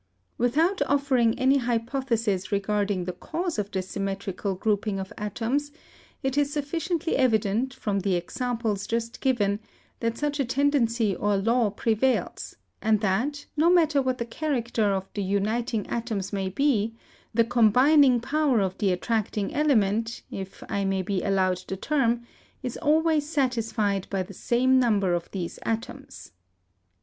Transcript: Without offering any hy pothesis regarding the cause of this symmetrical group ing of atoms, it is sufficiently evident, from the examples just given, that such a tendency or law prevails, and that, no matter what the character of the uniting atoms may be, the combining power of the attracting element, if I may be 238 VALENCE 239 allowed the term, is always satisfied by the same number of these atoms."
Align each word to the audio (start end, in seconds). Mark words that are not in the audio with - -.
Without 0.39 0.81
offering 0.87 1.37
any 1.37 1.57
hy 1.57 1.77
pothesis 1.77 2.51
regarding 2.51 3.05
the 3.05 3.11
cause 3.11 3.59
of 3.59 3.69
this 3.69 3.87
symmetrical 3.87 4.55
group 4.55 4.87
ing 4.87 4.97
of 4.99 5.13
atoms, 5.15 5.71
it 6.23 6.39
is 6.39 6.51
sufficiently 6.51 7.15
evident, 7.15 7.75
from 7.75 7.99
the 7.99 8.15
examples 8.15 8.87
just 8.87 9.21
given, 9.21 9.59
that 9.99 10.17
such 10.17 10.39
a 10.39 10.43
tendency 10.45 11.15
or 11.15 11.37
law 11.37 11.69
prevails, 11.69 12.55
and 12.81 13.01
that, 13.01 13.45
no 13.55 13.69
matter 13.69 14.01
what 14.01 14.17
the 14.17 14.25
character 14.25 14.91
of 14.91 15.07
the 15.13 15.21
uniting 15.21 15.85
atoms 15.85 16.33
may 16.33 16.49
be, 16.49 16.95
the 17.31 17.43
combining 17.45 18.19
power 18.19 18.59
of 18.59 18.75
the 18.79 18.91
attracting 18.91 19.53
element, 19.53 20.23
if 20.31 20.63
I 20.67 20.83
may 20.83 21.03
be 21.03 21.19
238 21.19 21.35
VALENCE 21.35 21.63
239 21.65 22.17
allowed 22.17 22.17
the 22.17 22.17
term, 22.17 22.27
is 22.63 22.77
always 22.77 23.29
satisfied 23.29 24.07
by 24.09 24.23
the 24.23 24.33
same 24.33 24.79
number 24.79 25.13
of 25.13 25.29
these 25.29 25.59
atoms." 25.63 26.31